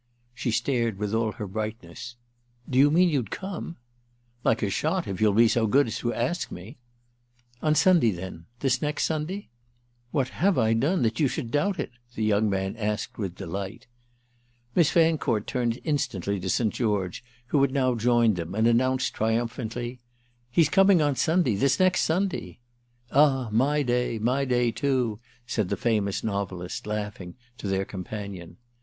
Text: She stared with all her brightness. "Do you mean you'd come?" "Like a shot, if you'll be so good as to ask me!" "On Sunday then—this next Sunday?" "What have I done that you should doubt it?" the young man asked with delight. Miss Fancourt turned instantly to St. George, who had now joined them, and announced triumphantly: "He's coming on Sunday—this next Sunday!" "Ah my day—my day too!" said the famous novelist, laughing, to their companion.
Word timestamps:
She 0.33 0.49
stared 0.49 0.97
with 0.97 1.13
all 1.13 1.33
her 1.33 1.45
brightness. 1.45 2.15
"Do 2.67 2.79
you 2.79 2.89
mean 2.89 3.07
you'd 3.09 3.29
come?" 3.29 3.77
"Like 4.43 4.63
a 4.63 4.69
shot, 4.71 5.07
if 5.07 5.21
you'll 5.21 5.31
be 5.35 5.47
so 5.47 5.67
good 5.67 5.85
as 5.85 5.99
to 5.99 6.11
ask 6.11 6.51
me!" 6.51 6.79
"On 7.61 7.75
Sunday 7.75 8.09
then—this 8.09 8.81
next 8.81 9.03
Sunday?" 9.03 9.49
"What 10.09 10.29
have 10.29 10.57
I 10.57 10.73
done 10.73 11.03
that 11.03 11.19
you 11.19 11.27
should 11.27 11.51
doubt 11.51 11.77
it?" 11.79 11.91
the 12.15 12.23
young 12.23 12.49
man 12.49 12.75
asked 12.77 13.19
with 13.19 13.35
delight. 13.35 13.85
Miss 14.73 14.89
Fancourt 14.89 15.45
turned 15.45 15.77
instantly 15.83 16.39
to 16.39 16.49
St. 16.49 16.73
George, 16.73 17.23
who 17.49 17.61
had 17.61 17.69
now 17.71 17.93
joined 17.93 18.37
them, 18.37 18.55
and 18.55 18.65
announced 18.65 19.13
triumphantly: 19.13 19.99
"He's 20.49 20.67
coming 20.67 20.99
on 20.99 21.15
Sunday—this 21.15 21.79
next 21.79 22.01
Sunday!" 22.01 22.57
"Ah 23.11 23.49
my 23.51 23.83
day—my 23.83 24.45
day 24.45 24.71
too!" 24.71 25.19
said 25.45 25.69
the 25.69 25.77
famous 25.77 26.23
novelist, 26.23 26.87
laughing, 26.87 27.35
to 27.59 27.67
their 27.67 27.85
companion. 27.85 28.57